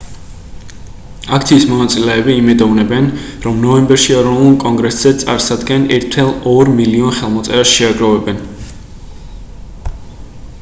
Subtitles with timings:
[1.37, 3.09] აქციის მონაწილეები იმედოვნებენ
[3.47, 8.43] რომ ნოემბერში ეროვნულ კონგრესზე წარსადენ 1,2 მილიონ ხელმოწერას შეაგროვებენ